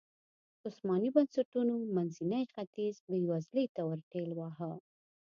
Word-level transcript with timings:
عثماني 0.67 1.09
بنسټونو 1.15 1.75
منځنی 1.95 2.43
ختیځ 2.53 2.95
بېوزلۍ 3.11 3.65
ته 3.75 3.81
ورټېل 3.89 4.29
واهه. 4.35 4.71